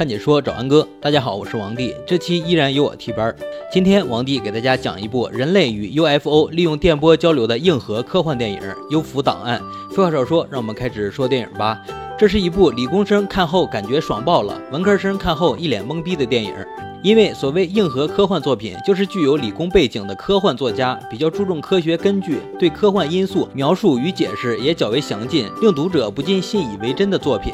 [0.00, 3.36] 看解说找安哥，大家好，我是王帝，这期依然由我替班。
[3.70, 8.58] 今天王帝给大家讲一部人类与 UFO 利用电波交流的硬核科幻电影
[8.90, 9.60] 《幽浮档案》。
[9.94, 11.78] 废话少说，让我们开始说电影吧。
[12.18, 16.54] 这是一部理工生看后感觉爽爆了，文科生看后一脸懵逼的电影。
[17.02, 27.52] 因为所谓硬核科幻作品，就是具有理工背景的科幻作家比较注重科学根据，对科幻因素描述与解释也较为详尽，令读者不禁信以为真的作品。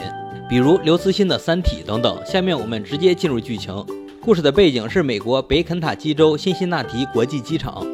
[0.49, 2.19] 比如刘慈欣的《三体》等等。
[2.25, 3.75] 下面我们直接进入剧情。
[4.21, 7.85] 故事的背景是美国北肯塔基州辛辛那提国际机场。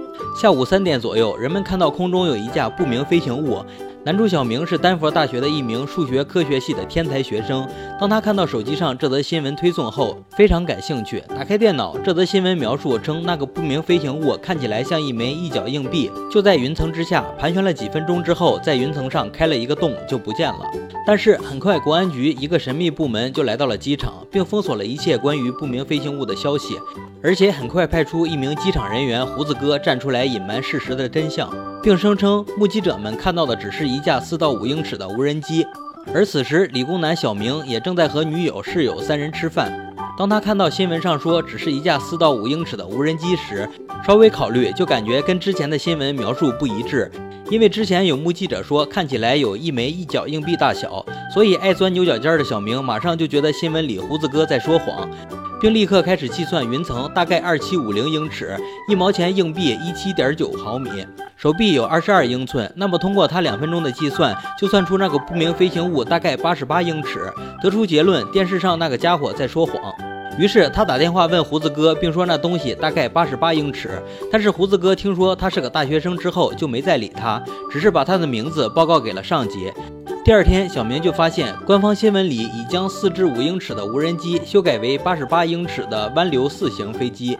[0.40, 3.64] 下午三点左右，人们看到空中有一架不明飞行物。
[4.04, 7.64] 男主小明是丹佛大学的一名数学科学系的天才学生。
[8.00, 11.22] 当他看到手机上这则新闻推送后，非常感兴趣。
[11.28, 20.68] 打开电脑，这则新闻描述称，那个不明飞行物看起来像一枚一角硬币，就在云层之下盘旋了几分钟之后，在云层上开了一个洞，就不见了。
[21.06, 26.76] 但是很快，国安局一个神秘部门就来到了机场，并封锁了一切关于不明飞行物的消息，
[27.22, 31.48] 而且很快派出一名机场人员胡子哥站出来隐瞒事实的真相。
[31.82, 35.66] 并声称目击者们看到的只是一架四到五英尺的无人机，
[36.14, 39.92] 而此时理工男小明也正在和女友、室友三人吃饭。
[40.16, 43.68] 当他看到新闻上说只是一架四到五英尺的无人机时，
[44.06, 47.10] 稍微考虑就感觉跟之前的新闻描述不一致，
[47.50, 55.10] 因为之前有目击者说看起来有一枚一角硬币大小，所以爱钻牛角尖的小明马上就觉得新闻里胡子哥在说谎。
[55.60, 58.56] 并立刻开始计算云层大概二七五零英尺，
[58.88, 60.90] 一毛钱硬币一七点九毫米，
[61.42, 62.72] 手臂有二十二英寸。
[62.76, 69.92] 那么通过他两分钟的计算，就算出那个不明飞行物大概八十八英尺，得出结论：电视上那个家伙在说谎。
[70.38, 74.00] 于是他打电话问胡子哥，并说那东西大概八十八英尺。
[74.30, 79.72] 但是胡子哥听说他是个大学生之后，就没再理他，只是把他的名字报告给了上级。
[80.24, 87.36] 第二天，小明就发现官方新闻里已将四至五英尺的无人机修改为八十八英尺的湾流四型飞机。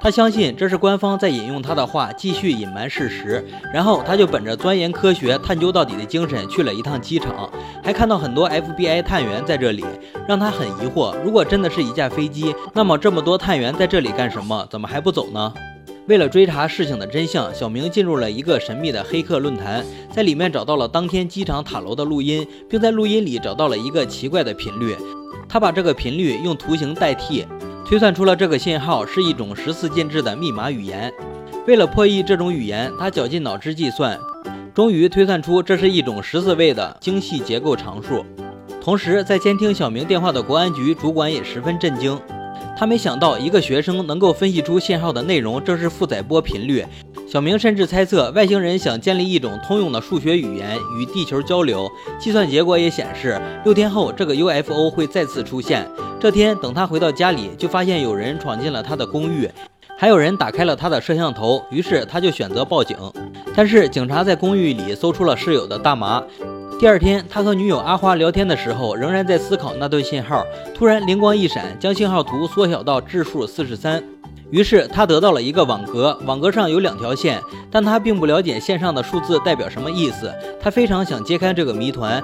[0.00, 3.42] 他相信这是官方在引用他的话继续隐瞒事实。
[3.72, 7.50] 然后他就本着钻研科学、探究到底的精神去了一趟机场，
[7.82, 9.84] 还看到很多 FBI 探员在这里，
[10.28, 14.66] 让他很疑惑：如果真的是一架飞机，那么这么多探员在这里干什么？
[14.70, 15.52] 怎么还不走呢？
[16.06, 24.94] 为了追查事情的真相，小明进入了一个神秘的黑客论坛，在里面找到了当天机场塔楼的录音，并在录音里找到了一个奇怪的频率。
[25.48, 27.46] 他把这个频率用图形代替，
[27.84, 31.12] 推算出了这个信号是一种十四进制的密码语言。
[31.66, 34.18] 为了破译这种语言，他绞尽脑汁计算，
[34.74, 38.24] 终于推算出这是一种十四位的精细结构常数。
[38.80, 42.18] 同时，在监听小明电话的国安局主管也十分震惊。
[42.76, 46.84] 他没想到一个学生能够分析出信号的内容正是负载波频率。
[47.26, 51.90] 小明甚至猜测外星人想建立一种通用的数学语言与地球交流。
[52.18, 55.88] 计算结果也显示，六天后这个 UFO 会再次出现。
[56.20, 59.50] 这天，等他回到家里，就发现有人闯进了他的公寓，
[59.98, 61.62] 还有人打开了他的摄像头。
[61.70, 62.96] 于是他就选择报警。
[63.56, 66.22] 但是警察在公寓里搜出了室友的大麻。
[66.78, 70.44] 第二天，他和女友阿花聊天的时候，仍然在思考那段信号。
[70.74, 74.02] 突然灵光一闪，将信号图缩小到质数四十三。
[74.54, 77.42] 于是他得到了一个网格，网格上有两条线，
[77.72, 80.32] 但他并不了解线上的数字代表什么意思。
[80.62, 82.22] 他非常想揭开这个谜团，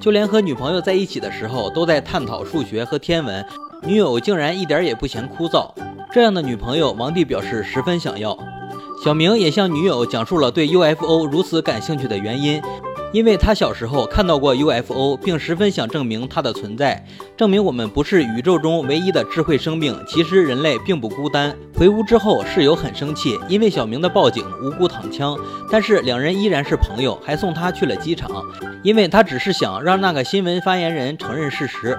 [0.00, 3.44] 就连和女朋友在一起的时候，都在探讨数学和天文。
[3.82, 5.68] 女友竟然一点也不嫌枯燥。
[6.12, 8.38] 这样的女朋友，王帝表示十分想要。
[9.04, 12.62] 小明也向女友讲述了对 UFO 如此感兴趣的原因。
[13.14, 19.96] 因为他小时候看到过 UFO，并十分想证明它的存在，证明我们不是宇宙中唯一的智慧生命。
[20.04, 21.54] 其实人类并不孤单。
[21.78, 25.38] 回屋之后，室友很生气，因为小明的报警无辜躺枪。
[25.70, 28.28] 但是两人依然是朋友，还送他去了机场，
[28.82, 31.96] 因为他只是想让那个新闻发言人承认事实。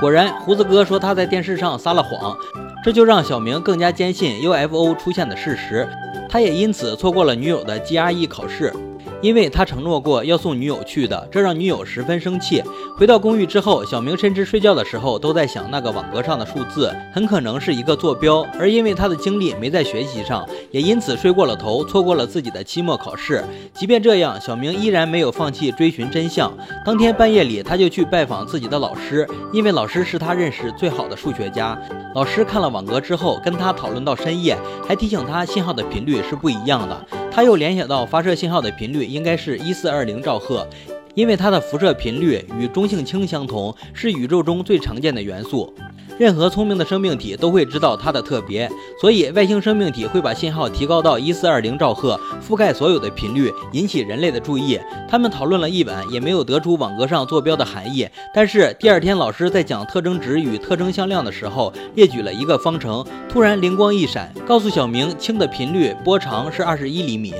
[0.00, 2.34] 果然，胡子哥说他在电视上撒了谎，
[2.82, 5.86] 这就让小明更加坚信 UFO 出现的事实。
[6.30, 8.72] 他也因此错过了女友的 GRE 考试。
[9.22, 12.62] 因为他承诺过要送女友去的，这让女友十分生气。
[12.96, 18.46] 回到公寓之后，小明甚至睡觉的时候都在想那个网格上的数字，很可能是一个坐标。
[18.58, 23.44] 而因为他的精力没在学习上，也因此睡过了头，错过了自己的期末考试。
[23.74, 26.52] 即便这样，小明依然没有放弃追寻真相。
[26.84, 31.78] 当天半夜里，他就去拜访自己的老师，因为老师是他认识最好的数学家。
[32.14, 34.56] 老师看了网格之后，跟他讨论到深夜，
[34.86, 37.25] 还提醒他信号的频率是不一样的。
[37.36, 40.66] 他又联想到发射信号的频率应该是一四二零兆赫，
[41.14, 45.70] 因为它的辐射频率与中性氢相同，是宇宙中最常见的元素。
[46.18, 48.70] 任何聪明的生命体都会知道它的特别，
[49.00, 54.80] 所以外星生命体会把信号提高到一四二零兆赫，覆盖所有的频率，引起人类的注意。
[55.08, 58.08] 他们讨论了一晚，也没有得出网格上坐标的含义。
[58.34, 67.34] 但是第二天，老师在讲特征值与特征向量的时候，列举了一个方程，突然灵光一闪，告诉小明氢的频率波长是二十一厘米。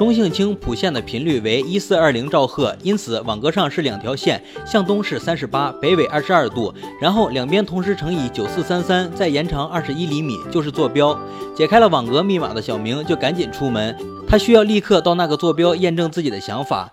[0.00, 11.14] 中性氢谱线的频率为一四二零兆赫，因此网格上是两条线，向东是三十八，北纬二十二度，然后两边同时乘以九四三三，再延长二十一厘米，就是坐标。
[11.54, 13.94] 解开了网格密码的小明就赶紧出门，
[14.26, 16.90] 他需要立刻到那个坐标验证自己的想法，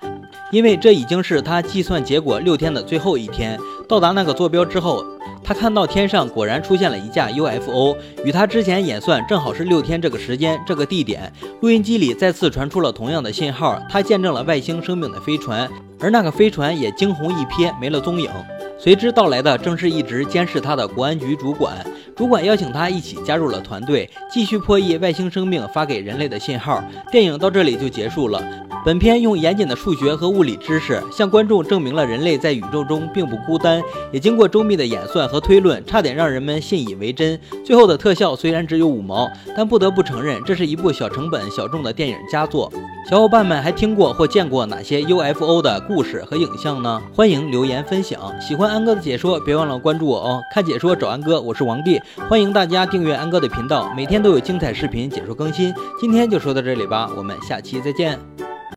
[0.51, 3.57] 因为这已经是他计算结果六天的最后一天。
[3.87, 5.05] 到达那个坐标之后。
[5.43, 7.95] 他看到天上果然出现了一架 UFO，
[8.25, 11.31] 与他之前演算正好是六天这个时间、这个地点。
[11.61, 15.69] 录音机里再次传出了同样的信号，他见证了外星生命的飞船，
[16.01, 18.29] 而那个飞船也惊鸿一瞥，没了踪影。
[18.77, 21.73] 随之到来的正是一直监视他的国安局主管，
[22.13, 26.83] 主管邀请他一起加入了团队，继续破译外星生命发给人类的信号。
[27.09, 28.66] 电影到这里就结束了。
[28.87, 37.37] 本片用严谨的数学和物理知识，向观众证明了人类在宇宙中并不孤单，也经过周密的演算和推论，差点让人们信以为真。
[37.65, 42.71] 最后的特效虽然只有五毛，但不得不承认，这是一部小成本小众的电影佳作。
[43.09, 47.01] 小伙伴们还听过或见过哪些 UFO 的故事和影像呢？
[47.13, 48.17] 欢迎留言分享。
[48.39, 50.41] 喜欢安哥的解说，别忘了关注我哦！
[50.53, 51.99] 看解说找安哥，我是王帝，
[52.29, 55.73] 欢迎大家订阅安哥的频道，每天都有精彩视频解说更新。
[55.99, 58.46] 今天就说到这里吧，我们下期再见。